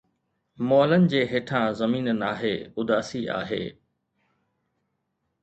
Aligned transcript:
مئلن 0.69 1.03
جي 1.11 1.19
هيٺان 1.31 1.67
زمين 1.81 2.09
ناهي، 2.23 2.55
اداسي 2.77 3.23
آهي 3.37 3.63